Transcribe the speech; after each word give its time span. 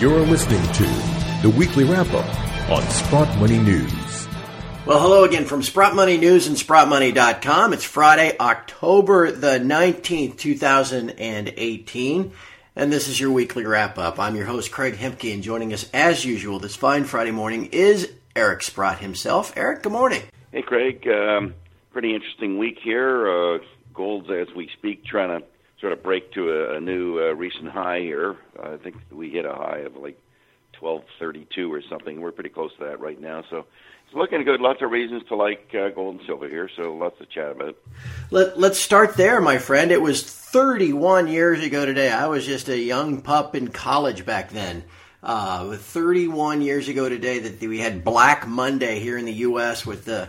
You're 0.00 0.20
listening 0.20 0.62
to 0.74 0.84
the 1.42 1.52
weekly 1.58 1.82
wrap 1.82 2.06
up 2.12 2.70
on 2.70 2.88
Sprott 2.88 3.36
Money 3.38 3.58
News. 3.58 4.28
Well, 4.86 5.00
hello 5.00 5.24
again 5.24 5.44
from 5.44 5.64
Sprott 5.64 5.96
Money 5.96 6.18
News 6.18 6.46
and 6.46 6.56
SprottMoney.com. 6.56 7.72
It's 7.72 7.82
Friday, 7.82 8.36
October 8.38 9.32
the 9.32 9.58
19th, 9.58 10.38
2018. 10.38 12.32
And 12.76 12.92
this 12.92 13.08
is 13.08 13.18
your 13.18 13.32
weekly 13.32 13.66
wrap 13.66 13.98
up. 13.98 14.20
I'm 14.20 14.36
your 14.36 14.46
host, 14.46 14.70
Craig 14.70 14.94
Hemke, 14.94 15.34
and 15.34 15.42
joining 15.42 15.72
us 15.72 15.90
as 15.92 16.24
usual 16.24 16.60
this 16.60 16.76
fine 16.76 17.02
Friday 17.02 17.32
morning 17.32 17.70
is 17.72 18.08
Eric 18.36 18.62
Sprott 18.62 19.00
himself. 19.00 19.52
Eric, 19.56 19.82
good 19.82 19.90
morning. 19.90 20.22
Hey, 20.52 20.62
Craig. 20.62 21.08
Um, 21.08 21.54
pretty 21.90 22.14
interesting 22.14 22.56
week 22.56 22.78
here. 22.80 23.28
Uh, 23.28 23.58
gold's, 23.94 24.30
as 24.30 24.46
we 24.54 24.70
speak, 24.78 25.04
trying 25.04 25.40
to 25.40 25.44
sort 25.80 25.92
of 25.92 26.02
break 26.02 26.32
to 26.32 26.50
a, 26.50 26.76
a 26.76 26.80
new 26.80 27.18
uh, 27.18 27.32
recent 27.34 27.68
high 27.68 28.00
here. 28.00 28.36
I 28.62 28.76
think 28.76 28.96
we 29.10 29.30
hit 29.30 29.44
a 29.44 29.54
high 29.54 29.78
of 29.78 29.96
like 29.96 30.18
1232 30.80 31.72
or 31.72 31.82
something. 31.88 32.20
We're 32.20 32.32
pretty 32.32 32.50
close 32.50 32.72
to 32.78 32.84
that 32.84 33.00
right 33.00 33.20
now. 33.20 33.44
So 33.50 33.66
it's 34.06 34.14
looking 34.14 34.44
good. 34.44 34.60
Lots 34.60 34.82
of 34.82 34.90
reasons 34.90 35.22
to 35.28 35.36
like 35.36 35.74
uh, 35.74 35.90
gold 35.90 36.16
and 36.16 36.26
silver 36.26 36.48
here. 36.48 36.68
So 36.76 36.94
lots 36.94 37.18
to 37.18 37.26
chat 37.26 37.52
about. 37.52 37.76
Let, 38.30 38.58
let's 38.58 38.78
start 38.78 39.16
there, 39.16 39.40
my 39.40 39.58
friend. 39.58 39.90
It 39.90 40.02
was 40.02 40.22
31 40.22 41.28
years 41.28 41.62
ago 41.62 41.84
today. 41.84 42.10
I 42.10 42.26
was 42.26 42.46
just 42.46 42.68
a 42.68 42.78
young 42.78 43.22
pup 43.22 43.54
in 43.54 43.68
college 43.68 44.24
back 44.24 44.50
then. 44.50 44.84
Uh, 45.20 45.76
31 45.76 46.62
years 46.62 46.88
ago 46.88 47.08
today 47.08 47.40
that 47.40 47.60
we 47.60 47.80
had 47.80 48.04
Black 48.04 48.46
Monday 48.46 49.00
here 49.00 49.18
in 49.18 49.24
the 49.24 49.32
U.S. 49.32 49.84
with 49.84 50.04
the 50.04 50.28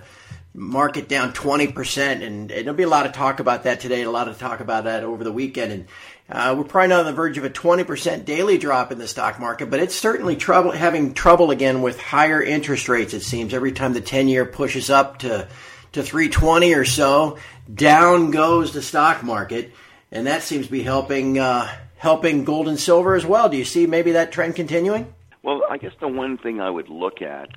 market 0.60 1.08
down 1.08 1.32
20%. 1.32 2.24
And, 2.24 2.50
there'll 2.50 2.74
be 2.74 2.84
a 2.84 2.90
lot 2.90 3.06
of 3.06 3.14
talk 3.14 3.40
about 3.40 3.64
that 3.64 3.80
today, 3.80 4.04
a 4.04 4.12
lot 4.12 4.28
of 4.28 4.38
talk 4.38 4.60
about 4.60 4.84
that 4.84 5.04
over 5.04 5.24
the 5.24 5.32
weekend. 5.32 5.72
And 5.72 5.88
uh, 6.30 6.56
we're 6.56 6.66
probably 6.66 6.90
not 6.90 7.00
on 7.00 7.06
the 7.06 7.14
verge 7.14 7.38
of 7.38 7.46
a 7.46 7.50
20% 7.50 8.26
daily 8.26 8.58
drop 8.58 8.92
in 8.92 9.00
the 9.00 9.08
stock 9.08 9.40
market, 9.40 9.70
but 9.72 9.80
it's 9.80 9.96
certainly 9.96 10.36
trouble 10.36 10.72
having 10.72 11.14
trouble 11.14 11.50
again 11.50 11.82
with 11.82 12.00
higher 12.00 12.44
interest 12.44 12.90
rates. 12.90 13.14
It 13.14 13.24
seems 13.24 13.54
every 13.54 13.72
time 13.72 13.94
the 13.94 14.02
10 14.02 14.28
year 14.28 14.46
pushes 14.46 14.90
up 14.90 15.20
to 15.20 15.48
to 15.92 16.04
320 16.04 16.74
or 16.76 16.86
so, 16.86 17.40
down 17.74 18.30
goes 18.30 18.74
the 18.74 18.82
stock 18.84 19.24
market, 19.24 19.74
and 20.12 20.28
that 20.28 20.44
seems 20.44 20.68
to 20.68 20.72
be 20.72 20.84
helping 20.84 21.40
uh, 21.40 21.68
helping 21.98 22.44
gold 22.44 22.68
and 22.68 22.80
silver 22.80 23.16
as 23.16 23.26
well. 23.26 23.50
Do 23.50 23.58
you 23.58 23.66
see 23.66 23.88
maybe 23.88 24.12
that 24.12 24.32
trend 24.32 24.56
continuing? 24.56 25.12
Well, 25.42 25.64
I 25.68 25.78
guess 25.78 25.94
the 26.00 26.08
one 26.08 26.38
thing 26.38 26.62
I 26.62 26.70
would 26.70 26.90
look 26.90 27.24
at 27.24 27.50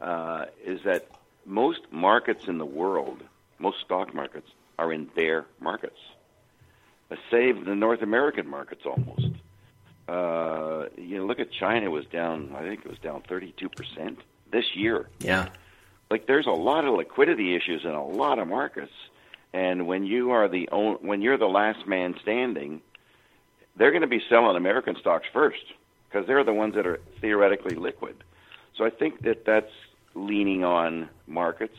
uh, 0.00 0.46
is 0.64 0.80
that 0.84 1.06
most 1.46 1.80
markets 1.90 2.48
in 2.48 2.58
the 2.58 2.66
world, 2.66 3.22
most 3.58 3.80
stock 3.84 4.14
markets, 4.14 4.50
are 4.78 4.92
in 4.92 5.04
bear 5.04 5.46
markets. 5.60 5.98
Save 7.30 7.64
the 7.64 7.74
North 7.74 8.02
American 8.02 8.48
markets 8.48 8.82
almost. 8.84 9.30
Uh, 10.08 10.88
you 10.96 11.18
know, 11.18 11.26
look 11.26 11.40
at 11.40 11.50
China 11.52 11.90
was 11.90 12.04
down. 12.06 12.54
I 12.56 12.62
think 12.62 12.80
it 12.84 12.88
was 12.88 12.98
down 12.98 13.22
32 13.28 13.68
percent 13.68 14.18
this 14.50 14.64
year. 14.74 15.08
Yeah. 15.20 15.48
Like 16.10 16.26
there's 16.26 16.46
a 16.46 16.50
lot 16.50 16.84
of 16.84 16.94
liquidity 16.94 17.56
issues 17.56 17.84
in 17.84 17.90
a 17.90 18.06
lot 18.06 18.38
of 18.38 18.48
markets, 18.48 18.92
and 19.52 19.86
when 19.86 20.04
you 20.04 20.30
are 20.30 20.48
the 20.48 20.68
own, 20.70 20.96
when 21.00 21.22
you're 21.22 21.38
the 21.38 21.46
last 21.46 21.86
man 21.86 22.14
standing, 22.22 22.80
they're 23.76 23.90
going 23.90 24.02
to 24.02 24.08
be 24.08 24.22
selling 24.28 24.56
American 24.56 24.96
stocks 25.00 25.26
first 25.32 25.64
because 26.08 26.26
they're 26.26 26.44
the 26.44 26.52
ones 26.52 26.74
that 26.74 26.86
are 26.86 27.00
theoretically 27.20 27.74
liquid. 27.74 28.22
So 28.76 28.84
I 28.84 28.90
think 28.90 29.22
that 29.22 29.44
that's 29.44 29.72
leaning 30.16 30.64
on 30.64 31.08
markets. 31.26 31.78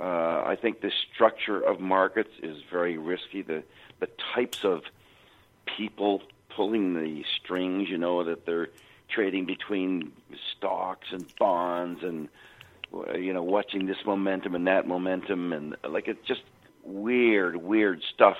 Uh, 0.00 0.42
I 0.46 0.56
think 0.60 0.80
the 0.80 0.92
structure 1.12 1.60
of 1.60 1.80
markets 1.80 2.30
is 2.42 2.58
very 2.70 2.96
risky. 2.96 3.42
The 3.42 3.64
the 4.00 4.08
types 4.34 4.64
of 4.64 4.82
people 5.76 6.22
pulling 6.54 6.94
the 6.94 7.24
strings, 7.36 7.88
you 7.88 7.98
know, 7.98 8.22
that 8.24 8.46
they're 8.46 8.68
trading 9.08 9.44
between 9.44 10.12
stocks 10.56 11.08
and 11.10 11.26
bonds 11.36 12.02
and 12.02 12.28
you 13.16 13.32
know 13.32 13.42
watching 13.42 13.86
this 13.86 13.98
momentum 14.06 14.54
and 14.54 14.66
that 14.66 14.86
momentum 14.86 15.52
and 15.52 15.76
like 15.88 16.08
it's 16.08 16.26
just 16.26 16.42
weird 16.82 17.56
weird 17.56 18.02
stuff 18.14 18.36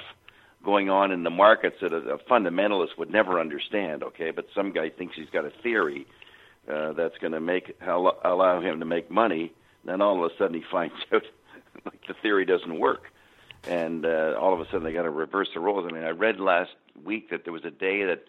going 0.65 0.91
on 0.91 1.11
in 1.13 1.23
the 1.23 1.31
markets 1.31 1.77
that 1.81 1.93
a, 1.93 2.15
a 2.15 2.19
fundamentalist 2.19 2.97
would 2.97 3.11
never 3.11 3.41
understand 3.41 4.03
okay 4.03 4.31
but 4.31 4.47
some 4.55 4.73
guy 4.73 4.89
thinks 4.89 5.17
he's 5.17 5.29
got 5.31 5.45
a 5.45 5.51
theory 5.63 6.07
uh, 6.71 6.93
that's 6.93 7.17
going 7.19 7.33
to 7.33 7.41
make 7.41 7.77
allow 7.81 8.61
him 8.61 8.81
to 8.81 8.87
make 8.87 9.11
money 9.11 9.53
then 9.85 10.03
all 10.03 10.25
of 10.25 10.31
a 10.31 10.35
sudden 10.37 10.55
he 10.55 10.65
finds 10.71 10.95
out 11.13 11.23
like 11.85 12.07
the 12.07 12.15
theory 12.23 12.45
doesn't 12.45 12.79
work 12.79 13.13
and 13.67 14.05
uh, 14.05 14.37
all 14.41 14.55
of 14.55 14.61
a 14.61 14.65
sudden 14.67 14.85
they 14.85 14.93
got 14.93 15.03
to 15.03 15.11
reverse 15.11 15.49
the 15.55 15.61
roles. 15.61 15.87
I 15.89 15.93
mean, 15.93 16.05
I 16.05 16.11
read 16.11 16.41
last 16.41 16.71
week 17.05 17.31
that 17.31 17.45
there 17.45 17.53
was 17.53 17.65
a 17.65 17.71
day 17.71 18.05
that 18.05 18.25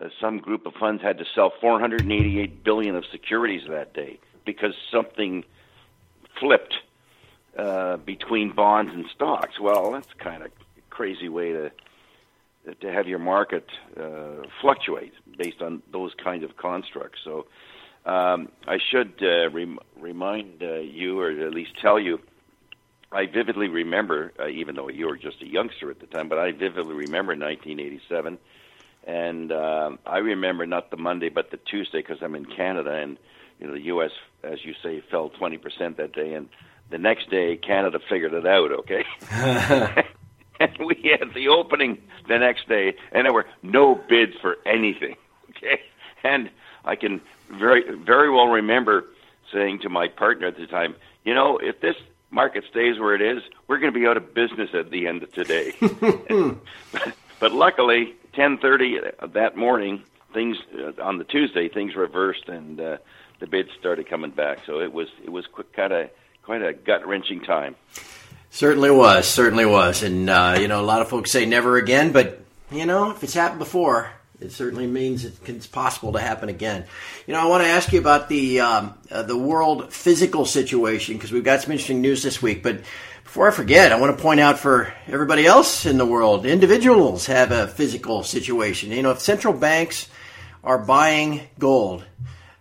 uh, 0.00 0.08
some 0.20 0.38
group 0.38 0.66
of 0.66 0.74
funds 0.74 1.02
had 1.02 1.18
to 1.18 1.24
sell 1.34 1.52
488 1.60 2.64
billion 2.64 2.96
of 2.96 3.04
securities 3.10 3.62
that 3.68 3.94
day 3.94 4.18
because 4.44 4.74
something 4.92 5.44
flipped 6.38 6.74
uh, 7.56 7.96
between 7.98 8.52
bonds 8.52 8.92
and 8.94 9.06
stocks. 9.14 9.58
Well, 9.60 9.92
that's 9.92 10.12
kind 10.18 10.42
of 10.42 10.50
crazy 10.90 11.28
way 11.28 11.52
to 11.52 11.70
to 12.82 12.92
have 12.92 13.08
your 13.08 13.18
market 13.18 13.66
uh, 13.98 14.42
fluctuate 14.60 15.14
based 15.38 15.62
on 15.62 15.82
those 15.92 16.12
kind 16.22 16.44
of 16.44 16.56
constructs. 16.56 17.20
So 17.24 17.46
um, 18.04 18.50
I 18.66 18.78
should 18.90 19.14
uh, 19.22 19.48
rem- 19.50 19.78
remind 19.98 20.62
uh, 20.62 20.80
you, 20.80 21.20
or 21.20 21.30
at 21.30 21.54
least 21.54 21.70
tell 21.80 21.98
you 21.98 22.20
I 23.10 23.26
vividly 23.26 23.68
remember, 23.68 24.32
uh, 24.38 24.48
even 24.48 24.74
though 24.74 24.88
you 24.88 25.06
were 25.06 25.16
just 25.16 25.40
a 25.40 25.46
youngster 25.46 25.90
at 25.90 26.00
the 26.00 26.06
time, 26.06 26.28
but 26.28 26.38
I 26.38 26.52
vividly 26.52 26.94
remember 26.94 27.32
1987, 27.32 28.38
and 29.06 29.50
uh, 29.50 29.90
I 30.04 30.18
remember 30.18 30.66
not 30.66 30.90
the 30.90 30.98
Monday 30.98 31.30
but 31.30 31.50
the 31.50 31.56
Tuesday 31.56 32.00
because 32.00 32.18
I'm 32.20 32.34
in 32.34 32.44
Canada, 32.44 32.92
and 32.92 33.16
you 33.58 33.66
know 33.66 33.72
the 33.72 33.82
U.S. 33.82 34.10
as 34.44 34.62
you 34.64 34.74
say 34.82 35.02
fell 35.10 35.30
20 35.30 35.56
percent 35.56 35.96
that 35.96 36.12
day, 36.12 36.34
and 36.34 36.50
the 36.90 36.98
next 36.98 37.30
day 37.30 37.56
Canada 37.56 37.98
figured 38.10 38.34
it 38.34 38.46
out. 38.46 38.72
Okay. 38.72 39.04
and 40.60 40.76
we 40.78 41.16
had 41.18 41.32
the 41.34 41.48
opening 41.48 42.02
the 42.28 42.38
next 42.38 42.68
day, 42.68 42.94
and 43.12 43.24
there 43.24 43.32
were 43.32 43.46
no 43.62 43.94
bids 43.94 44.34
for 44.42 44.56
anything. 44.66 45.16
And 46.24 46.50
I 46.84 46.96
can 46.96 47.20
very 47.50 47.94
very 47.94 48.30
well 48.30 48.48
remember 48.48 49.04
saying 49.52 49.80
to 49.80 49.88
my 49.88 50.08
partner 50.08 50.48
at 50.48 50.56
the 50.56 50.66
time, 50.66 50.94
you 51.24 51.34
know, 51.34 51.58
if 51.58 51.80
this 51.80 51.96
market 52.30 52.64
stays 52.70 52.98
where 52.98 53.14
it 53.14 53.22
is, 53.22 53.42
we're 53.66 53.78
going 53.78 53.92
to 53.92 53.98
be 53.98 54.06
out 54.06 54.16
of 54.16 54.34
business 54.34 54.70
at 54.74 54.90
the 54.90 55.06
end 55.06 55.22
of 55.22 55.32
today. 55.32 55.72
but 57.40 57.52
luckily, 57.52 58.14
10:30 58.34 59.32
that 59.32 59.56
morning, 59.56 60.02
things 60.32 60.56
uh, 60.78 61.02
on 61.02 61.18
the 61.18 61.24
Tuesday 61.24 61.68
things 61.68 61.94
reversed 61.96 62.48
and 62.48 62.80
uh, 62.80 62.98
the 63.40 63.46
bids 63.46 63.70
started 63.78 64.08
coming 64.08 64.30
back. 64.30 64.60
So 64.66 64.80
it 64.80 64.92
was 64.92 65.08
it 65.24 65.30
was 65.30 65.46
kind 65.74 65.92
of 65.92 66.10
quite 66.42 66.62
a 66.62 66.72
gut 66.72 67.06
wrenching 67.06 67.40
time. 67.40 67.76
Certainly 68.50 68.90
was, 68.90 69.28
certainly 69.28 69.66
was, 69.66 70.02
and 70.02 70.28
uh, 70.30 70.56
you 70.60 70.68
know 70.68 70.80
a 70.80 70.86
lot 70.86 71.02
of 71.02 71.08
folks 71.08 71.30
say 71.32 71.46
never 71.46 71.76
again, 71.76 72.12
but 72.12 72.42
you 72.70 72.86
know 72.86 73.10
if 73.10 73.22
it's 73.22 73.34
happened 73.34 73.58
before, 73.58 74.10
it 74.40 74.52
certainly 74.52 74.86
means 74.86 75.24
it's 75.24 75.66
possible 75.66 76.12
to 76.12 76.20
happen 76.20 76.48
again. 76.48 76.84
You 77.26 77.34
know, 77.34 77.40
I 77.40 77.46
want 77.46 77.64
to 77.64 77.68
ask 77.68 77.92
you 77.92 77.98
about 77.98 78.28
the 78.28 78.60
um, 78.60 78.94
uh, 79.10 79.22
the 79.22 79.36
world 79.36 79.92
physical 79.92 80.44
situation 80.44 81.14
because 81.14 81.32
we've 81.32 81.44
got 81.44 81.62
some 81.62 81.72
interesting 81.72 82.00
news 82.00 82.22
this 82.22 82.40
week. 82.40 82.62
But 82.62 82.82
before 83.24 83.48
I 83.48 83.50
forget, 83.50 83.92
I 83.92 84.00
want 84.00 84.16
to 84.16 84.22
point 84.22 84.40
out 84.40 84.58
for 84.58 84.92
everybody 85.08 85.44
else 85.44 85.86
in 85.86 85.98
the 85.98 86.06
world, 86.06 86.46
individuals 86.46 87.26
have 87.26 87.50
a 87.50 87.66
physical 87.66 88.22
situation. 88.22 88.92
You 88.92 89.02
know, 89.02 89.10
if 89.10 89.20
central 89.20 89.52
banks 89.52 90.08
are 90.62 90.78
buying 90.78 91.42
gold, 91.58 92.04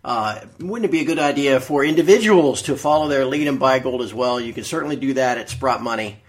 uh, 0.03 0.41
wouldn't 0.59 0.85
it 0.85 0.91
be 0.91 1.01
a 1.01 1.05
good 1.05 1.19
idea 1.19 1.59
for 1.59 1.85
individuals 1.85 2.63
to 2.63 2.75
follow 2.75 3.07
their 3.07 3.25
lead 3.25 3.47
and 3.47 3.59
buy 3.59 3.79
gold 3.79 4.01
as 4.01 4.13
well? 4.13 4.41
You 4.41 4.51
can 4.51 4.63
certainly 4.63 4.95
do 4.95 5.13
that 5.13 5.38
at 5.38 5.49
Sprott 5.49 5.83
Money 5.83 6.23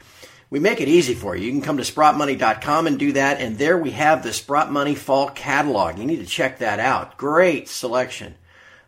we 0.51 0.59
make 0.61 0.81
it 0.81 0.89
easy 0.89 1.15
for 1.15 1.37
you. 1.37 1.47
You 1.47 1.53
can 1.53 1.63
come 1.63 1.77
to 1.77 1.83
sprottmoney.com 1.83 2.87
and 2.87 2.99
do 2.99 3.13
that. 3.13 3.41
And 3.41 3.59
there 3.59 3.77
we 3.77 3.91
have 3.91 4.23
the 4.23 4.33
Sprott 4.33 4.71
Money 4.71 4.95
Fall 4.95 5.29
Catalog. 5.29 5.99
You 5.99 6.07
need 6.07 6.21
to 6.21 6.27
check 6.27 6.59
that 6.59 6.81
out. 6.81 7.19
Great 7.19 7.69
selection 7.69 8.35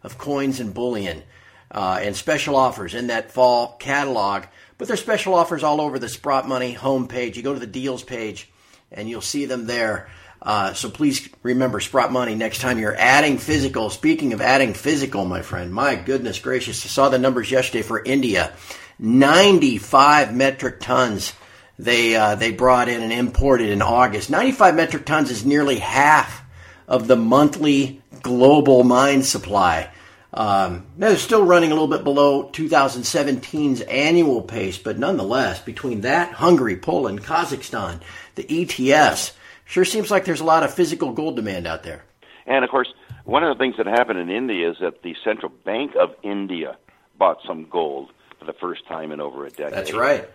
of 0.02 0.16
coins 0.16 0.60
and 0.60 0.72
bullion 0.72 1.22
uh, 1.70 2.00
and 2.02 2.16
special 2.16 2.56
offers 2.56 2.94
in 2.94 3.08
that 3.08 3.30
fall 3.30 3.76
catalog. 3.78 4.44
But 4.78 4.88
there's 4.88 5.00
special 5.00 5.34
offers 5.34 5.62
all 5.62 5.80
over 5.80 5.98
the 5.98 6.08
Sprott 6.08 6.48
Money 6.48 6.74
homepage. 6.74 7.36
You 7.36 7.42
go 7.42 7.52
to 7.52 7.60
the 7.60 7.66
deals 7.66 8.02
page 8.02 8.50
and 8.90 9.08
you'll 9.08 9.20
see 9.20 9.44
them 9.44 9.66
there. 9.66 10.08
Uh, 10.40 10.72
so 10.72 10.88
please 10.88 11.28
remember 11.42 11.80
Sprott 11.80 12.10
Money 12.10 12.34
next 12.34 12.62
time 12.62 12.78
you're 12.78 12.96
adding 12.96 13.36
physical. 13.36 13.90
Speaking 13.90 14.32
of 14.32 14.40
adding 14.40 14.72
physical, 14.72 15.26
my 15.26 15.42
friend, 15.42 15.72
my 15.72 15.94
goodness 15.94 16.38
gracious, 16.38 16.82
I 16.86 16.88
saw 16.88 17.10
the 17.10 17.18
numbers 17.18 17.50
yesterday 17.50 17.82
for 17.82 18.02
India. 18.02 18.54
95 18.98 20.34
metric 20.34 20.80
tons 20.80 21.34
they 21.80 22.14
uh, 22.14 22.34
they 22.34 22.52
brought 22.52 22.88
in 22.88 23.02
and 23.02 23.12
imported 23.12 23.70
in 23.70 23.82
August. 23.82 24.30
95 24.30 24.74
metric 24.74 25.06
tons 25.06 25.30
is 25.30 25.44
nearly 25.44 25.78
half 25.78 26.44
of 26.86 27.06
the 27.06 27.16
monthly 27.16 28.02
global 28.22 28.84
mine 28.84 29.22
supply. 29.22 29.90
Um, 30.32 30.86
they're 30.96 31.16
still 31.16 31.44
running 31.44 31.70
a 31.70 31.74
little 31.74 31.88
bit 31.88 32.04
below 32.04 32.50
2017's 32.50 33.80
annual 33.80 34.42
pace, 34.42 34.78
but 34.78 34.98
nonetheless, 34.98 35.60
between 35.60 36.02
that, 36.02 36.34
Hungary, 36.34 36.76
Poland, 36.76 37.24
Kazakhstan, 37.24 38.00
the 38.36 38.44
ETFs, 38.44 39.32
sure 39.64 39.84
seems 39.84 40.10
like 40.10 40.24
there's 40.24 40.40
a 40.40 40.44
lot 40.44 40.62
of 40.62 40.72
physical 40.72 41.12
gold 41.12 41.34
demand 41.34 41.66
out 41.66 41.82
there. 41.82 42.04
And 42.46 42.64
of 42.64 42.70
course, 42.70 42.92
one 43.24 43.42
of 43.42 43.56
the 43.56 43.60
things 43.60 43.76
that 43.78 43.86
happened 43.86 44.20
in 44.20 44.30
India 44.30 44.70
is 44.70 44.76
that 44.80 45.02
the 45.02 45.16
Central 45.24 45.50
Bank 45.64 45.92
of 45.98 46.14
India 46.22 46.76
bought 47.18 47.38
some 47.46 47.68
gold 47.68 48.10
for 48.38 48.44
the 48.44 48.52
first 48.52 48.86
time 48.86 49.10
in 49.10 49.20
over 49.20 49.46
a 49.46 49.50
decade. 49.50 49.72
That's 49.72 49.92
right. 49.92 50.28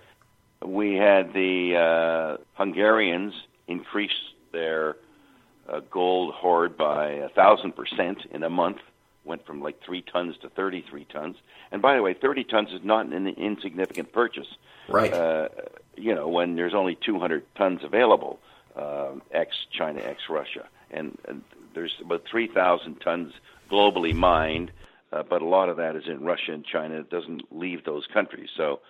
We 0.64 0.96
had 0.96 1.34
the 1.34 2.38
uh, 2.38 2.44
Hungarians 2.54 3.34
increase 3.68 4.12
their 4.52 4.98
uh, 5.68 5.82
gold 5.92 6.34
hoard 6.34 6.78
by 6.78 7.10
a 7.10 7.30
thousand 7.30 7.76
percent 7.76 8.20
in 8.32 8.44
a 8.44 8.50
month. 8.50 8.78
Went 9.24 9.46
from 9.46 9.62
like 9.62 9.82
three 9.84 10.04
tons 10.04 10.36
to 10.42 10.50
thirty-three 10.50 11.08
tons. 11.12 11.38
And 11.72 11.82
by 11.82 11.96
the 11.96 12.02
way, 12.02 12.14
thirty 12.14 12.44
tons 12.44 12.70
is 12.72 12.82
not 12.84 13.08
an 13.08 13.28
insignificant 13.28 14.12
purchase. 14.14 14.48
Right. 14.88 15.12
Uh, 15.12 15.50
you 15.98 16.14
know, 16.14 16.28
when 16.28 16.56
there's 16.56 16.74
only 16.74 16.98
200 17.06 17.44
tons 17.56 17.82
available, 17.84 18.40
uh, 18.76 19.14
ex 19.32 19.56
China, 19.72 20.02
ex 20.04 20.22
Russia, 20.30 20.68
and, 20.92 21.18
and 21.28 21.42
there's 21.74 21.94
about 22.04 22.24
3,000 22.30 22.96
tons 22.96 23.34
globally 23.72 24.14
mined, 24.14 24.72
uh, 25.12 25.24
but 25.24 25.42
a 25.42 25.46
lot 25.46 25.70
of 25.70 25.78
that 25.78 25.96
is 25.96 26.04
in 26.08 26.24
Russia 26.24 26.52
and 26.54 26.66
China. 26.66 27.00
It 27.00 27.10
doesn't 27.10 27.44
leave 27.52 27.84
those 27.86 28.06
countries. 28.14 28.50
So, 28.56 28.82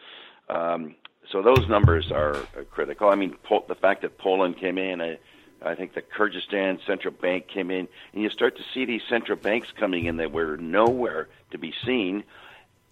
um, 0.49 0.95
so 1.31 1.41
those 1.41 1.67
numbers 1.67 2.11
are, 2.11 2.37
critical. 2.71 3.09
I 3.09 3.15
mean, 3.15 3.35
po- 3.43 3.65
the 3.67 3.75
fact 3.75 4.01
that 4.01 4.17
Poland 4.17 4.57
came 4.57 4.77
in, 4.77 5.01
I, 5.01 5.17
I 5.61 5.75
think 5.75 5.93
the 5.93 6.01
Kyrgyzstan 6.01 6.79
central 6.85 7.13
bank 7.13 7.47
came 7.47 7.71
in, 7.71 7.87
and 8.13 8.23
you 8.23 8.29
start 8.29 8.57
to 8.57 8.63
see 8.73 8.85
these 8.85 9.01
central 9.09 9.37
banks 9.37 9.69
coming 9.77 10.05
in 10.05 10.17
that 10.17 10.31
were 10.31 10.57
nowhere 10.57 11.27
to 11.51 11.57
be 11.57 11.73
seen. 11.85 12.23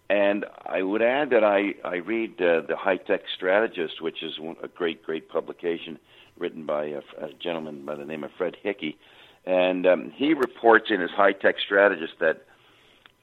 And 0.10 0.46
I 0.66 0.82
would 0.82 1.02
add 1.02 1.30
that 1.32 1.44
I, 1.44 1.76
I 1.84 1.96
read 1.98 2.42
uh, 2.42 2.62
the 2.62 2.76
High 2.76 2.98
Tech 2.98 3.22
Strategist, 3.36 4.02
which 4.02 4.22
is 4.22 4.38
a 4.62 4.68
great, 4.68 5.04
great 5.04 5.30
publication 5.30 6.00
written 6.38 6.66
by 6.66 6.86
a, 6.86 7.02
a 7.20 7.34
gentleman 7.40 7.86
by 7.86 7.96
the 7.96 8.06
name 8.06 8.24
of 8.24 8.32
Fred 8.38 8.58
Hickey. 8.62 8.98
And 9.46 9.86
um, 9.86 10.12
he 10.12 10.34
reports 10.34 10.90
in 10.90 11.02
his 11.02 11.12
High 11.12 11.34
Tech 11.34 11.56
Strategist 11.60 12.14
that 12.20 12.46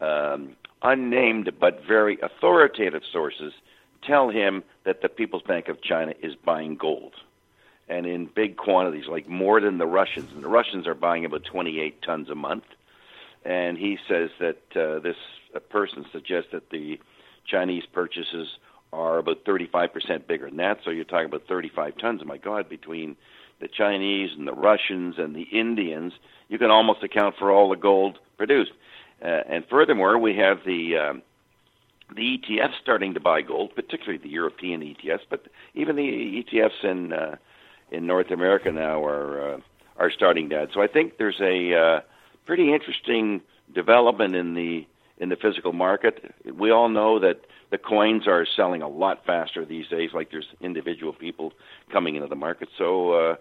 um, 0.01 0.57
unnamed 0.83 1.51
but 1.59 1.85
very 1.87 2.19
authoritative 2.23 3.03
sources 3.11 3.53
tell 4.03 4.31
him 4.31 4.63
that 4.85 5.03
the 5.03 5.09
People's 5.09 5.43
Bank 5.43 5.69
of 5.69 5.83
China 5.83 6.15
is 6.23 6.35
buying 6.35 6.77
gold 6.77 7.15
and 7.91 8.07
in 8.07 8.27
big 8.27 8.57
quantities, 8.57 9.07
like 9.09 9.29
more 9.29 9.61
than 9.61 9.79
the 9.79 9.87
Russians. 9.87 10.31
And 10.33 10.45
the 10.45 10.49
Russians 10.49 10.87
are 10.87 10.95
buying 10.95 11.25
about 11.25 11.45
28 11.45 12.01
tons 12.03 12.31
a 12.31 12.37
month. 12.37 12.65
And 13.45 13.77
he 13.77 13.99
says 14.09 14.31
that 14.39 14.63
uh, 14.77 15.01
this 15.01 15.17
person 15.71 16.07
suggests 16.13 16.51
that 16.53 16.71
the 16.71 17.01
Chinese 17.47 17.85
purchases 17.93 18.49
are 18.93 19.19
about 19.19 19.45
35% 19.45 20.27
bigger 20.27 20.47
than 20.47 20.59
that. 20.59 20.79
So 20.85 20.91
you're 20.91 21.05
talking 21.05 21.27
about 21.27 21.47
35 21.49 21.99
tons. 21.99 22.25
My 22.25 22.37
God, 22.37 22.69
between 22.69 23.17
the 23.61 23.69
Chinese 23.69 24.31
and 24.37 24.47
the 24.47 24.53
Russians 24.53 25.17
and 25.19 25.35
the 25.35 25.43
Indians, 25.43 26.13
you 26.49 26.59
can 26.59 26.71
almost 26.71 27.03
account 27.03 27.37
for 27.39 27.51
all 27.51 27.69
the 27.71 27.77
gold 27.77 28.19
produced. 28.37 28.73
Uh, 29.23 29.43
and 29.49 29.65
furthermore, 29.69 30.17
we 30.17 30.37
have 30.37 30.59
the 30.65 30.97
um, 30.97 31.23
the 32.15 32.39
ETFs 32.39 32.75
starting 32.83 33.15
to 33.15 33.21
buy 33.21 33.43
gold, 33.43 33.75
particularly 33.75 34.19
the 34.19 34.29
European 34.29 34.81
ETFs, 34.81 35.25
but 35.29 35.47
even 35.75 35.97
the 35.97 36.45
ETFs 36.45 36.85
in 36.85 37.13
uh, 37.13 37.37
in 37.91 38.07
North 38.07 38.31
America 38.31 38.71
now 38.71 39.05
are 39.05 39.55
uh, 39.55 39.61
are 39.97 40.11
starting 40.11 40.49
to 40.51 40.63
add. 40.63 40.71
So 40.73 40.83
I 40.83 40.87
think 40.87 41.19
there's 41.19 41.41
a 41.41 41.75
uh, 41.75 42.01
pretty 42.47 42.73
interesting 42.73 43.43
development 43.73 44.35
in 44.35 44.55
the 44.55 44.87
in 45.19 45.29
the 45.29 45.37
physical 45.37 45.73
market. 45.73 46.35
We 46.53 46.71
all 46.71 46.89
know 46.89 47.19
that 47.21 47.41
the 47.71 47.79
coins 47.79 48.27
are 48.27 48.47
selling 48.57 48.83
a 48.83 48.89
lot 48.89 49.25
faster 49.25 49.65
these 49.65 49.87
days. 49.89 50.11
Like 50.13 50.31
there's 50.31 50.49
individual 50.61 51.13
people 51.13 51.53
coming 51.93 52.17
into 52.17 52.29
the 52.29 52.37
market. 52.37 52.69
So 52.79 53.13
uh, 53.13 53.37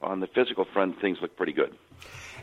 on 0.00 0.20
the 0.20 0.28
physical 0.28 0.64
front, 0.64 1.00
things 1.00 1.18
look 1.20 1.36
pretty 1.36 1.52
good. 1.52 1.74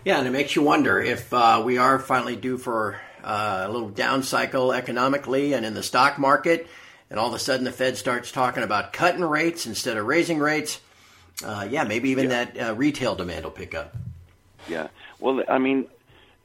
Yeah, 0.03 0.17
and 0.17 0.27
it 0.27 0.31
makes 0.31 0.55
you 0.55 0.61
wonder 0.61 0.99
if 0.99 1.33
uh, 1.33 1.61
we 1.63 1.77
are 1.77 1.97
finally 1.97 2.35
due 2.35 2.57
for 2.57 2.99
uh, 3.23 3.65
a 3.67 3.71
little 3.71 3.89
down 3.89 4.23
cycle 4.23 4.73
economically 4.73 5.53
and 5.53 5.65
in 5.65 5.73
the 5.73 5.83
stock 5.83 6.19
market, 6.19 6.67
and 7.09 7.19
all 7.19 7.27
of 7.27 7.33
a 7.33 7.39
sudden 7.39 7.63
the 7.63 7.71
Fed 7.71 7.97
starts 7.97 8.31
talking 8.31 8.63
about 8.63 8.93
cutting 8.93 9.23
rates 9.23 9.65
instead 9.65 9.97
of 9.97 10.05
raising 10.05 10.39
rates. 10.39 10.79
Uh, 11.43 11.67
yeah, 11.69 11.83
maybe 11.83 12.09
even 12.09 12.29
yeah. 12.29 12.45
that 12.45 12.69
uh, 12.69 12.75
retail 12.75 13.15
demand 13.15 13.43
will 13.43 13.51
pick 13.51 13.73
up. 13.73 13.95
Yeah. 14.67 14.87
Well, 15.19 15.43
I 15.47 15.57
mean, 15.57 15.87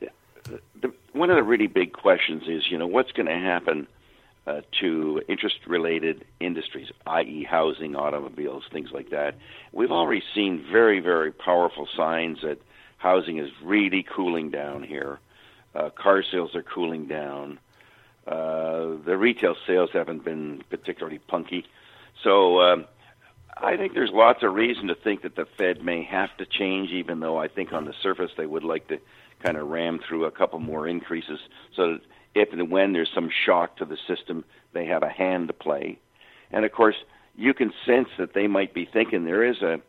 the, 0.00 0.92
one 1.12 1.30
of 1.30 1.36
the 1.36 1.42
really 1.42 1.66
big 1.66 1.92
questions 1.92 2.44
is, 2.48 2.70
you 2.70 2.78
know, 2.78 2.86
what's 2.86 3.12
going 3.12 3.26
to 3.26 3.38
happen 3.38 3.86
uh, 4.46 4.62
to 4.80 5.22
interest-related 5.28 6.24
industries, 6.40 6.88
i.e., 7.06 7.44
housing, 7.44 7.96
automobiles, 7.96 8.64
things 8.72 8.90
like 8.92 9.10
that. 9.10 9.34
We've 9.72 9.92
already 9.92 10.22
seen 10.34 10.64
very, 10.72 11.00
very 11.00 11.32
powerful 11.32 11.86
signs 11.96 12.40
that 12.42 12.58
housing 12.96 13.38
is 13.38 13.50
really 13.62 14.02
cooling 14.02 14.50
down 14.50 14.82
here. 14.82 15.18
Uh, 15.78 15.90
car 15.90 16.24
sales 16.28 16.56
are 16.56 16.62
cooling 16.62 17.06
down. 17.06 17.58
Uh, 18.26 18.96
the 19.06 19.16
retail 19.16 19.54
sales 19.66 19.90
haven't 19.92 20.24
been 20.24 20.62
particularly 20.70 21.18
punky. 21.18 21.64
So 22.24 22.60
um, 22.60 22.84
I 23.56 23.76
think 23.76 23.94
there's 23.94 24.10
lots 24.12 24.42
of 24.42 24.54
reason 24.54 24.88
to 24.88 24.96
think 24.96 25.22
that 25.22 25.36
the 25.36 25.46
Fed 25.56 25.84
may 25.84 26.02
have 26.02 26.36
to 26.38 26.46
change, 26.46 26.90
even 26.90 27.20
though 27.20 27.38
I 27.38 27.46
think 27.46 27.72
on 27.72 27.84
the 27.84 27.94
surface 28.02 28.32
they 28.36 28.46
would 28.46 28.64
like 28.64 28.88
to 28.88 28.98
kind 29.44 29.56
of 29.56 29.68
ram 29.68 30.00
through 30.00 30.24
a 30.24 30.32
couple 30.32 30.58
more 30.58 30.88
increases 30.88 31.38
so 31.76 31.92
that 31.92 32.00
if 32.34 32.52
and 32.52 32.70
when 32.72 32.92
there's 32.92 33.10
some 33.14 33.30
shock 33.30 33.76
to 33.76 33.84
the 33.84 33.98
system, 34.08 34.44
they 34.72 34.86
have 34.86 35.04
a 35.04 35.08
hand 35.08 35.46
to 35.46 35.54
play. 35.54 35.98
And 36.50 36.64
of 36.64 36.72
course, 36.72 36.96
you 37.36 37.54
can 37.54 37.72
sense 37.86 38.08
that 38.18 38.34
they 38.34 38.48
might 38.48 38.74
be 38.74 38.84
thinking 38.84 39.24
there 39.24 39.44
is 39.44 39.62
a 39.62 39.80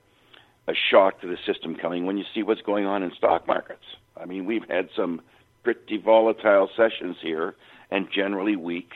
a 0.67 0.73
shock 0.75 1.19
to 1.21 1.27
the 1.27 1.37
system 1.47 1.75
coming 1.75 2.05
when 2.05 2.15
you 2.19 2.25
see 2.35 2.43
what's 2.43 2.61
going 2.61 2.85
on 2.85 3.01
in 3.01 3.11
stock 3.15 3.47
markets. 3.47 3.83
I 4.15 4.25
mean, 4.25 4.45
we've 4.45 4.69
had 4.69 4.89
some 4.95 5.21
pretty 5.63 5.97
volatile 5.97 6.69
sessions 6.75 7.17
here 7.21 7.55
and 7.91 8.09
generally 8.11 8.55
weak. 8.55 8.91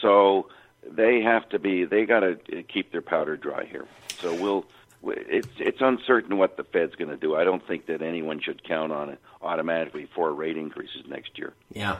So 0.00 0.48
they 0.82 1.20
have 1.22 1.48
to 1.50 1.58
be 1.58 1.84
they 1.84 2.06
got 2.06 2.20
to 2.20 2.36
keep 2.62 2.92
their 2.92 3.02
powder 3.02 3.36
dry 3.36 3.64
here. 3.64 3.86
So 4.20 4.34
we'll 4.34 4.64
it's 5.02 5.48
it's 5.58 5.80
uncertain 5.80 6.36
what 6.36 6.56
the 6.56 6.64
Fed's 6.64 6.94
going 6.94 7.10
to 7.10 7.16
do. 7.16 7.34
I 7.34 7.44
don't 7.44 7.66
think 7.66 7.86
that 7.86 8.02
anyone 8.02 8.40
should 8.40 8.62
count 8.64 8.92
on 8.92 9.10
it 9.10 9.18
automatically 9.42 10.08
for 10.14 10.32
rate 10.32 10.56
increases 10.56 11.02
next 11.08 11.38
year. 11.38 11.54
Yeah. 11.72 11.98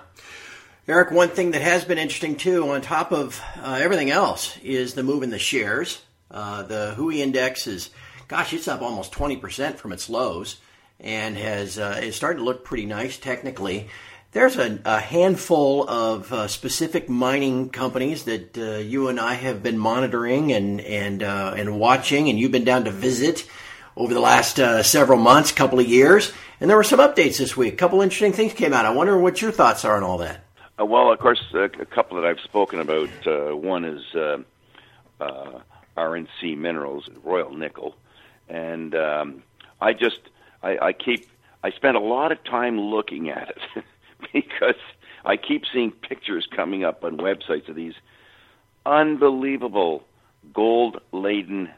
Eric, 0.88 1.10
one 1.10 1.28
thing 1.28 1.52
that 1.52 1.62
has 1.62 1.84
been 1.84 1.98
interesting 1.98 2.36
too, 2.36 2.68
on 2.70 2.80
top 2.80 3.12
of 3.12 3.40
uh, 3.56 3.78
everything 3.80 4.10
else, 4.10 4.58
is 4.62 4.94
the 4.94 5.02
move 5.02 5.22
in 5.22 5.30
the 5.30 5.38
shares. 5.38 6.02
Uh, 6.30 6.62
the 6.62 6.94
Hui 6.94 7.20
index 7.20 7.66
is, 7.66 7.90
gosh, 8.28 8.52
it's 8.52 8.66
up 8.66 8.82
almost 8.82 9.12
20% 9.12 9.76
from 9.76 9.92
its 9.92 10.08
lows 10.08 10.56
and 11.02 11.36
has 11.36 11.78
uh, 11.78 12.00
is 12.02 12.16
starting 12.16 12.38
to 12.38 12.44
look 12.44 12.64
pretty 12.64 12.86
nice 12.86 13.18
technically. 13.18 13.88
There's 14.32 14.56
a, 14.56 14.78
a 14.84 15.00
handful 15.00 15.88
of 15.88 16.32
uh, 16.32 16.46
specific 16.46 17.08
mining 17.08 17.70
companies 17.70 18.24
that 18.24 18.56
uh, 18.56 18.78
you 18.78 19.08
and 19.08 19.18
I 19.18 19.34
have 19.34 19.62
been 19.62 19.78
monitoring 19.78 20.52
and 20.52 20.80
and 20.80 21.22
uh, 21.22 21.54
and 21.56 21.78
watching, 21.80 22.28
and 22.28 22.38
you've 22.38 22.52
been 22.52 22.64
down 22.64 22.84
to 22.84 22.90
visit 22.90 23.46
over 23.96 24.14
the 24.14 24.20
last 24.20 24.60
uh, 24.60 24.82
several 24.82 25.18
months, 25.18 25.50
couple 25.50 25.80
of 25.80 25.86
years. 25.86 26.32
And 26.60 26.70
there 26.70 26.76
were 26.76 26.84
some 26.84 27.00
updates 27.00 27.38
this 27.38 27.56
week. 27.56 27.74
A 27.74 27.76
couple 27.76 28.02
interesting 28.02 28.32
things 28.32 28.52
came 28.52 28.72
out. 28.72 28.84
I 28.84 28.90
wonder 28.90 29.18
what 29.18 29.42
your 29.42 29.50
thoughts 29.50 29.84
are 29.84 29.96
on 29.96 30.02
all 30.02 30.18
that. 30.18 30.44
Uh, 30.78 30.84
well, 30.84 31.12
of 31.12 31.18
course, 31.18 31.42
a 31.54 31.68
couple 31.86 32.20
that 32.20 32.26
I've 32.26 32.40
spoken 32.40 32.80
about. 32.80 33.08
One 33.60 33.84
is 33.84 34.02
RNC 35.96 36.56
Minerals, 36.56 37.08
Royal 37.24 37.52
Nickel, 37.54 37.96
and 38.48 38.94
um, 38.94 39.42
I 39.80 39.92
just 39.92 40.20
I, 40.62 40.78
I 40.78 40.92
keep 40.92 41.28
I 41.62 41.70
spend 41.70 41.96
a 41.96 42.00
lot 42.00 42.32
of 42.32 42.42
time 42.44 42.80
looking 42.80 43.30
at 43.30 43.50
it. 43.50 43.84
because 44.32 44.80
I 45.24 45.36
keep 45.36 45.64
seeing 45.72 45.92
pictures 45.92 46.46
coming 46.54 46.84
up 46.84 47.04
on 47.04 47.18
websites 47.18 47.68
of 47.68 47.76
these 47.76 47.94
unbelievable 48.86 50.04
gold 50.54 51.00
laden 51.12 51.68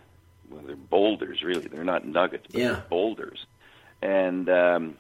well 0.48 0.62
they're 0.64 0.76
boulders 0.76 1.42
really 1.42 1.66
they're 1.66 1.82
not 1.82 2.06
nuggets 2.06 2.46
but 2.50 2.60
yeah. 2.60 2.68
they're 2.68 2.84
boulders 2.88 3.44
and 4.00 4.48
um 4.48 4.94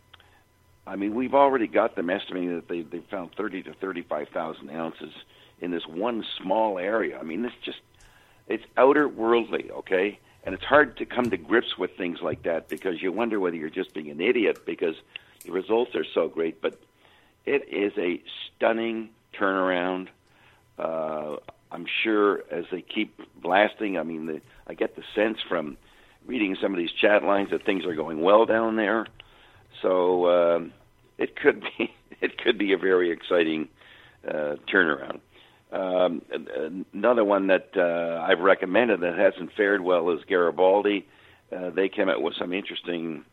I 0.84 0.96
mean 0.96 1.14
we've 1.14 1.34
already 1.34 1.68
got 1.68 1.94
them 1.94 2.10
estimating 2.10 2.56
that 2.56 2.66
they 2.66 2.82
they 2.82 2.98
found 3.10 3.34
30 3.36 3.64
to 3.64 3.74
35,000 3.74 4.70
ounces 4.70 5.12
in 5.60 5.70
this 5.70 5.86
one 5.86 6.24
small 6.42 6.78
area 6.78 7.18
I 7.18 7.22
mean 7.22 7.42
this 7.42 7.52
just 7.64 7.78
it's 8.48 8.64
outer 8.76 9.06
worldly 9.06 9.70
okay 9.70 10.18
and 10.44 10.54
it's 10.54 10.64
hard 10.64 10.96
to 10.98 11.06
come 11.06 11.30
to 11.30 11.36
grips 11.36 11.78
with 11.78 11.96
things 11.96 12.20
like 12.20 12.42
that 12.42 12.68
because 12.68 13.00
you 13.00 13.12
wonder 13.12 13.38
whether 13.38 13.56
you're 13.56 13.70
just 13.70 13.94
being 13.94 14.10
an 14.10 14.20
idiot 14.20 14.66
because 14.66 14.96
the 15.44 15.52
results 15.52 15.94
are 15.94 16.04
so 16.14 16.28
great 16.28 16.60
but 16.60 16.80
it 17.44 17.68
is 17.68 17.92
a 17.98 18.22
stunning 18.56 19.10
turnaround. 19.34 20.08
Uh, 20.78 21.36
I'm 21.70 21.86
sure 22.02 22.44
as 22.50 22.64
they 22.70 22.82
keep 22.82 23.20
blasting, 23.40 23.98
I 23.98 24.02
mean, 24.02 24.26
the, 24.26 24.40
I 24.66 24.74
get 24.74 24.96
the 24.96 25.02
sense 25.14 25.38
from 25.48 25.76
reading 26.26 26.56
some 26.60 26.72
of 26.72 26.78
these 26.78 26.92
chat 26.92 27.24
lines 27.24 27.50
that 27.50 27.64
things 27.64 27.84
are 27.84 27.94
going 27.94 28.20
well 28.20 28.46
down 28.46 28.76
there. 28.76 29.06
So 29.80 30.24
uh, 30.26 30.60
it 31.18 31.36
could 31.36 31.62
be 31.62 31.92
it 32.20 32.38
could 32.38 32.58
be 32.58 32.72
a 32.72 32.78
very 32.78 33.10
exciting 33.10 33.68
uh, 34.26 34.56
turnaround. 34.72 35.20
Um, 35.72 36.20
another 36.92 37.24
one 37.24 37.46
that 37.46 37.70
uh, 37.76 38.22
I've 38.22 38.40
recommended 38.40 39.00
that 39.00 39.16
hasn't 39.16 39.52
fared 39.54 39.80
well 39.80 40.10
is 40.10 40.20
Garibaldi. 40.28 41.06
Uh, 41.50 41.70
they 41.70 41.88
came 41.88 42.08
out 42.08 42.20
with 42.22 42.34
some 42.38 42.52
interesting 42.52 43.24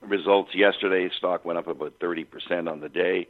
results 0.00 0.54
yesterday. 0.54 1.10
Stock 1.16 1.44
went 1.44 1.58
up 1.58 1.66
about 1.66 1.98
30% 1.98 2.70
on 2.70 2.80
the 2.80 2.88
day. 2.88 3.28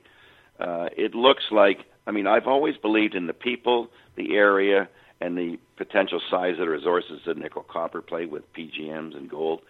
Uh, 0.61 0.89
it 0.97 1.15
looks 1.15 1.45
like, 1.51 1.79
I 2.07 2.13
mean, 2.13 2.29
I've 2.29 2.47
always 2.47 2.77
believed 2.77 3.17
in 3.17 3.27
the 3.27 3.33
people, 3.33 3.89
the 4.17 4.37
area, 4.37 4.89
and 5.21 5.37
the 5.37 5.59
potential 5.77 6.21
size 6.31 6.53
of 6.53 6.59
the 6.59 6.69
resources 6.69 7.21
that 7.27 7.37
nickel 7.37 7.65
copper 7.69 8.01
play 8.01 8.27
with 8.27 8.53
PGMs 8.53 9.17
and 9.17 9.29
gold. 9.29 9.61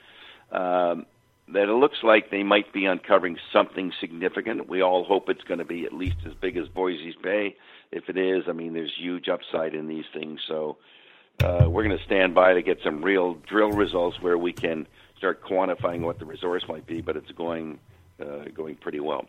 Um, 0.52 1.06
that 1.48 1.68
it 1.68 1.74
looks 1.74 1.98
like 2.02 2.30
they 2.30 2.42
might 2.42 2.72
be 2.72 2.86
uncovering 2.86 3.36
something 3.52 3.92
significant. 4.00 4.68
We 4.68 4.82
all 4.82 5.04
hope 5.04 5.28
it's 5.28 5.44
going 5.44 5.58
to 5.58 5.64
be 5.64 5.84
at 5.84 5.92
least 5.92 6.16
as 6.26 6.32
big 6.34 6.56
as 6.56 6.68
Voisey's 6.68 7.16
Bay. 7.22 7.56
If 7.94 8.08
it 8.08 8.16
is, 8.16 8.44
I 8.48 8.52
mean, 8.52 8.74
there's 8.74 8.92
huge 8.98 9.28
upside 9.28 9.72
in 9.74 9.86
these 9.86 10.04
things. 10.12 10.40
So 10.48 10.78
uh, 11.42 11.66
we're 11.68 11.84
going 11.84 11.96
to 11.96 12.04
stand 12.04 12.34
by 12.34 12.54
to 12.54 12.62
get 12.62 12.78
some 12.82 13.02
real 13.02 13.34
drill 13.34 13.70
results 13.70 14.20
where 14.20 14.36
we 14.36 14.52
can 14.52 14.88
start 15.16 15.42
quantifying 15.44 16.00
what 16.00 16.18
the 16.18 16.24
resource 16.24 16.64
might 16.68 16.86
be. 16.86 17.00
But 17.00 17.16
it's 17.16 17.30
going 17.30 17.78
uh, 18.20 18.46
going 18.52 18.74
pretty 18.74 19.00
well. 19.00 19.26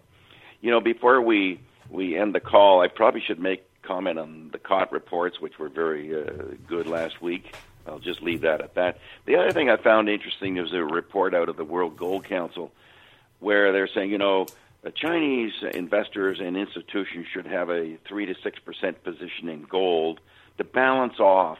You 0.62 0.72
know, 0.72 0.82
before 0.82 1.22
we 1.22 1.62
we 1.90 2.18
end 2.18 2.34
the 2.34 2.40
call, 2.40 2.82
I 2.82 2.88
probably 2.88 3.22
should 3.22 3.40
make 3.40 3.64
comment 3.84 4.18
on 4.18 4.50
the 4.52 4.58
COT 4.58 4.92
reports, 4.92 5.40
which 5.40 5.60
were 5.60 5.70
very 5.70 6.16
uh, 6.16 6.56
good 6.68 6.88
last 6.88 7.22
week. 7.22 7.56
I'll 7.88 8.00
just 8.00 8.24
leave 8.24 8.42
that 8.42 8.62
at 8.62 8.74
that. 8.76 8.98
The 9.26 9.36
other 9.36 9.52
thing 9.52 9.70
I 9.70 9.78
found 9.78 10.10
interesting 10.10 10.58
is 10.58 10.74
a 10.74 10.84
report 10.84 11.36
out 11.36 11.50
of 11.50 11.56
the 11.56 11.64
World 11.64 11.98
Gold 11.98 12.26
Council 12.26 12.72
where 13.40 13.72
they're 13.72 13.88
saying, 13.88 14.10
you 14.10 14.18
know, 14.18 14.48
Chinese 14.92 15.54
investors 15.74 16.40
and 16.42 16.56
institutions 16.56 17.26
should 17.34 17.48
have 17.48 17.70
a 17.70 17.98
3 18.08 18.26
to 18.28 18.34
6% 18.34 19.04
position 19.04 19.50
in 19.50 19.64
gold 19.64 20.20
to 20.58 20.64
balance 20.64 21.20
off 21.20 21.58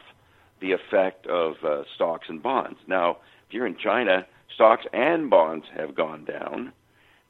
the 0.60 0.72
effect 0.72 1.26
of 1.26 1.56
uh, 1.64 1.82
stocks 1.94 2.28
and 2.28 2.42
bonds. 2.42 2.78
Now, 2.86 3.18
if 3.48 3.54
you're 3.54 3.66
in 3.66 3.76
China, 3.76 4.26
stocks 4.54 4.84
and 4.92 5.28
bonds 5.28 5.66
have 5.76 5.94
gone 5.94 6.24
down 6.24 6.72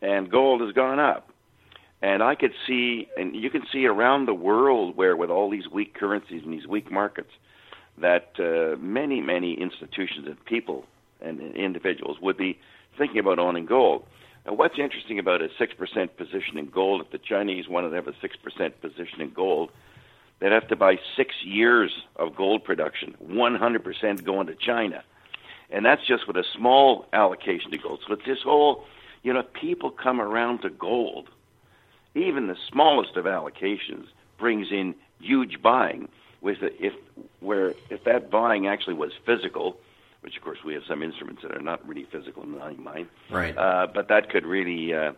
and 0.03 0.31
gold 0.31 0.61
has 0.61 0.73
gone 0.73 0.99
up. 0.99 1.31
And 2.03 2.23
I 2.23 2.35
could 2.35 2.53
see, 2.67 3.09
and 3.17 3.35
you 3.35 3.50
can 3.50 3.62
see 3.73 3.87
around 3.87 4.26
the 4.26 4.35
world 4.35 4.97
where, 4.97 5.17
with 5.17 5.31
all 5.31 5.50
these 5.50 5.69
weak 5.69 5.95
currencies 5.95 6.43
and 6.45 6.53
these 6.53 6.67
weak 6.67 6.91
markets, 6.91 7.31
that 7.99 8.33
uh, 8.38 8.76
many, 8.79 9.21
many 9.21 9.55
institutions 9.55 10.26
and 10.26 10.45
people 10.45 10.85
and 11.21 11.41
individuals 11.57 12.19
would 12.21 12.37
be 12.37 12.59
thinking 12.99 13.19
about 13.19 13.38
owning 13.38 13.65
gold. 13.65 14.05
Now, 14.47 14.55
what's 14.55 14.79
interesting 14.79 15.19
about 15.19 15.43
a 15.43 15.49
6% 15.49 16.17
position 16.17 16.57
in 16.57 16.67
gold, 16.67 17.00
if 17.00 17.11
the 17.11 17.19
Chinese 17.19 17.69
wanted 17.69 17.91
to 17.91 17.97
have 17.97 18.07
a 18.07 18.12
6% 18.12 18.73
position 18.81 19.21
in 19.21 19.31
gold, 19.31 19.73
they'd 20.38 20.53
have 20.53 20.69
to 20.69 20.76
buy 20.76 20.99
six 21.17 21.35
years 21.43 21.91
of 22.15 22.37
gold 22.37 22.62
production, 22.62 23.17
100% 23.26 24.25
going 24.25 24.47
to 24.47 24.55
China. 24.55 25.03
And 25.69 25.85
that's 25.85 26.07
just 26.07 26.29
with 26.29 26.37
a 26.37 26.45
small 26.57 27.07
allocation 27.12 27.73
to 27.73 27.79
gold. 27.79 28.00
So 28.07 28.12
it's 28.15 28.25
this 28.25 28.43
whole, 28.43 28.85
you 29.25 29.33
know, 29.33 29.43
people 29.43 29.91
come 29.91 30.21
around 30.21 30.62
to 30.62 30.71
gold. 30.71 31.29
Even 32.15 32.47
the 32.47 32.57
smallest 32.71 33.17
of 33.17 33.25
allocations 33.25 34.07
brings 34.38 34.71
in 34.71 34.95
huge 35.21 35.61
buying 35.61 36.09
with 36.41 36.59
if 36.62 36.93
where 37.41 37.75
if 37.91 38.05
that 38.05 38.31
buying 38.31 38.69
actually 38.69 38.95
was 38.95 39.11
physical, 39.25 39.76
which 40.26 40.37
of 40.37 40.42
course 40.42 40.59
we 40.64 40.75
have 40.75 40.83
some 40.88 41.04
instruments 41.04 41.40
that 41.42 41.56
are 41.56 41.62
not 41.62 41.87
really 41.87 42.04
physical 42.11 42.42
in 42.42 42.50
my 42.50 42.73
mind, 42.73 43.06
right? 43.30 43.56
Uh, 43.56 43.87
but 43.95 44.09
that 44.09 44.28
could 44.28 44.45
really 44.45 44.92
uh, 44.92 45.12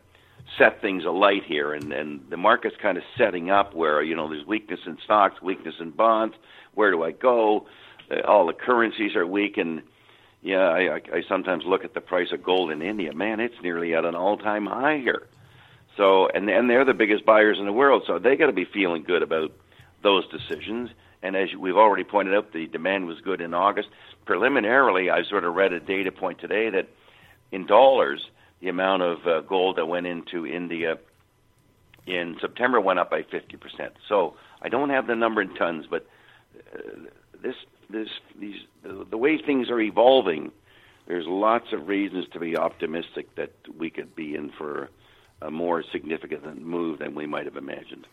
set 0.59 0.83
things 0.83 1.07
alight 1.07 1.43
here, 1.47 1.73
and 1.73 1.95
and 1.95 2.21
the 2.29 2.37
market's 2.37 2.77
kind 2.77 2.99
of 2.99 3.05
setting 3.17 3.51
up 3.51 3.75
where 3.75 4.03
you 4.03 4.15
know 4.15 4.29
there's 4.29 4.47
weakness 4.47 4.81
in 4.85 4.99
stocks, 5.03 5.41
weakness 5.41 5.77
in 5.81 5.93
bonds. 5.93 6.37
Where 6.75 6.91
do 6.91 7.03
I 7.05 7.13
go? 7.13 7.67
Uh, 8.11 8.21
all 8.29 8.47
the 8.47 8.53
currencies 8.53 9.17
are 9.17 9.27
weak, 9.27 9.57
and 9.57 9.81
yeah, 10.43 10.69
I, 10.69 10.97
I, 10.97 11.01
I 11.15 11.23
sometimes 11.27 11.65
look 11.65 11.85
at 11.85 11.95
the 11.95 12.03
price 12.03 12.29
of 12.31 12.43
gold 12.43 12.71
in 12.71 12.83
India. 12.83 13.15
Man, 13.15 13.41
it's 13.41 13.57
nearly 13.63 13.95
at 13.95 14.05
an 14.05 14.15
all-time 14.15 14.67
high 14.67 14.99
here. 14.99 15.27
So, 15.97 16.29
and 16.29 16.51
and 16.51 16.69
they're 16.69 16.85
the 16.85 16.93
biggest 16.93 17.25
buyers 17.25 17.57
in 17.59 17.65
the 17.65 17.73
world, 17.73 18.03
so 18.07 18.19
they 18.19 18.37
got 18.37 18.47
to 18.47 18.53
be 18.53 18.67
feeling 18.67 19.05
good 19.05 19.23
about 19.23 19.53
those 20.03 20.29
decisions. 20.29 20.91
And 21.23 21.37
as 21.37 21.55
we've 21.55 21.77
already 21.77 22.05
pointed 22.05 22.35
out, 22.35 22.53
the 22.53 22.67
demand 22.67 23.07
was 23.07 23.21
good 23.21 23.41
in 23.41 23.55
August. 23.55 23.89
Preliminarily, 24.25 25.11
I 25.11 25.25
sort 25.25 25.45
of 25.45 25.55
read 25.55 25.73
a 25.73 25.81
data 25.81 26.13
point 26.13 26.39
today 26.39 26.71
that 26.71 26.89
in 27.51 27.67
dollars, 27.67 28.25
the 28.61 28.69
amount 28.69 29.03
of 29.03 29.27
uh, 29.27 29.41
gold 29.41 29.77
that 29.77 29.87
went 29.87 30.07
into 30.07 30.47
India 30.47 30.99
in 32.07 32.37
September 32.41 32.81
went 32.81 32.99
up 32.99 33.11
by 33.11 33.23
50%. 33.23 33.91
So 34.09 34.35
I 34.63 34.69
don't 34.69 34.91
have 34.91 35.07
the 35.07 35.15
number 35.15 35.43
in 35.43 35.55
tons, 35.55 35.87
but 35.89 36.07
uh, 36.75 36.79
this, 37.43 37.57
this, 37.91 38.09
these, 38.39 38.61
the, 38.83 39.07
the 39.11 39.17
way 39.17 39.39
things 39.39 39.71
are 39.71 39.81
evolving, 39.81 40.53
there's 41.07 41.27
lots 41.27 41.73
of 41.73 41.89
reasons 41.89 42.27
to 42.33 42.41
be 42.41 42.57
optimistic 42.57 43.35
that 43.37 43.53
we 43.77 43.91
could 43.91 44.15
be 44.15 44.35
in 44.35 44.51
for 44.51 44.89
a 45.41 45.51
more 45.51 45.85
significant 45.93 46.61
move 46.61 46.99
than 46.99 47.15
we 47.15 47.27
might 47.27 47.45
have 47.45 47.57
imagined. 47.57 48.07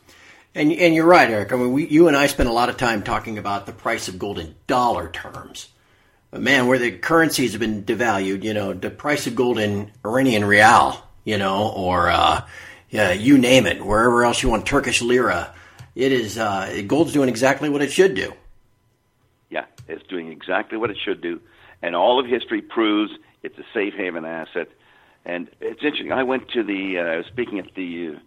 And, 0.56 0.72
and 0.72 0.96
you're 0.96 1.06
right, 1.06 1.30
Eric. 1.30 1.52
I 1.52 1.58
mean, 1.58 1.74
we, 1.74 1.86
you 1.86 2.08
and 2.08 2.16
I 2.16 2.28
spent 2.28 2.48
a 2.48 2.54
lot 2.54 2.70
of 2.70 2.78
time 2.78 3.04
talking 3.04 3.38
about 3.38 3.66
the 3.66 3.74
price 3.74 4.08
of 4.08 4.18
gold 4.18 4.40
in 4.40 4.56
dollar 4.68 5.10
terms. 5.10 5.68
But 6.32 6.42
man, 6.42 6.68
where 6.68 6.80
the 6.80 6.92
currencies 6.92 7.52
have 7.52 7.60
been 7.60 7.84
devalued, 7.84 8.44
you 8.44 8.54
know, 8.54 8.74
the 8.74 8.90
price 8.90 9.28
of 9.28 9.36
gold 9.36 9.60
in 9.60 9.92
Iranian 10.06 10.46
rial, 10.46 11.04
you 11.26 11.38
know, 11.38 11.70
or 11.70 12.10
uh, 12.10 12.46
yeah, 12.90 13.12
you 13.12 13.38
name 13.38 13.66
it, 13.66 13.86
wherever 13.86 14.24
else 14.24 14.42
you 14.42 14.50
want, 14.50 14.66
Turkish 14.66 15.02
lira, 15.02 15.54
it 15.94 16.14
is 16.14 16.38
uh, 16.38 16.84
gold's 16.88 17.12
doing 17.12 17.28
exactly 17.28 17.68
what 17.68 17.82
it 17.82 17.92
should 17.92 18.16
do. 18.16 18.34
Yeah, 19.50 19.66
it's 19.90 20.06
doing 20.08 20.32
exactly 20.32 20.78
what 20.78 20.90
it 20.90 20.98
should 21.04 21.20
do, 21.22 21.42
and 21.82 21.96
all 21.96 22.20
of 22.20 22.28
history 22.28 22.62
proves 22.62 23.12
it's 23.44 23.58
a 23.58 23.66
safe 23.74 23.94
haven 23.94 24.24
asset. 24.24 24.70
And 25.26 25.50
it's 25.60 25.84
interesting. 25.84 26.12
I 26.12 26.24
went 26.24 26.50
to 26.50 26.64
the 26.64 27.00
uh, 27.00 27.02
I 27.02 27.18
was 27.18 27.26
speaking 27.28 27.60
at 27.60 27.74
the 27.76 28.18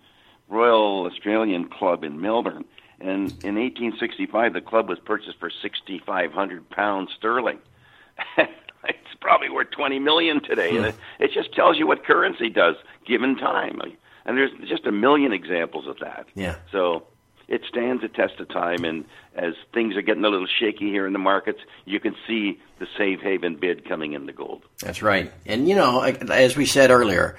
Royal 0.49 1.07
Australian 1.07 1.69
Club 1.69 2.05
in 2.05 2.21
Melbourne. 2.21 2.65
And 3.01 3.31
in 3.45 3.55
1865, 3.55 4.53
the 4.53 4.61
club 4.61 4.89
was 4.89 4.99
purchased 4.99 5.39
for 5.39 5.51
6,500 5.51 6.71
pounds 6.71 7.11
sterling. 7.17 7.59
it's 8.37 9.15
probably 9.21 9.51
worth 9.51 9.71
20 9.71 9.99
million 10.01 10.43
today. 10.43 10.77
And 10.77 10.87
it, 10.87 10.95
it 11.21 11.31
just 11.33 11.55
tells 11.55 11.79
you 11.79 11.87
what 11.87 12.05
currency 12.05 12.51
does 12.51 12.75
given 13.07 13.37
time. 13.37 13.81
And 14.25 14.37
there's 14.37 14.51
just 14.69 14.87
a 14.87 14.93
million 14.93 15.33
examples 15.33 15.87
of 15.87 15.99
that. 16.01 16.27
Yeah. 16.35 16.57
So 16.73 17.07
it 17.47 17.63
stands 17.69 18.03
a 18.03 18.09
test 18.09 18.41
of 18.41 18.49
time. 18.49 18.85
And 18.85 19.05
as 19.35 19.55
things 19.73 19.97
are 19.97 20.03
getting 20.03 20.25
a 20.25 20.29
little 20.29 20.49
shaky 20.49 20.91
here 20.91 21.07
in 21.07 21.13
the 21.13 21.19
markets, 21.21 21.61
you 21.85 22.01
can 22.01 22.17
see 22.27 22.61
the 22.81 22.87
safe 22.97 23.21
haven 23.21 23.57
bid 23.57 23.89
coming 23.89 24.13
into 24.13 24.33
gold. 24.33 24.63
That's 24.81 25.03
right. 25.03 25.33
And, 25.47 25.69
you 25.69 25.77
know, 25.77 26.01
as 26.03 26.57
we 26.57 26.67
said 26.67 26.91
earlier, 26.91 27.37